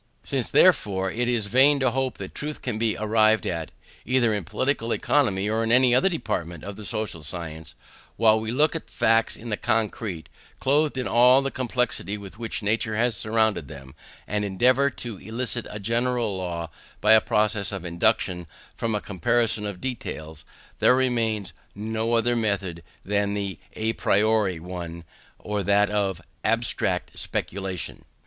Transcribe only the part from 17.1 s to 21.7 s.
a process of induction from a comparison of details; there remains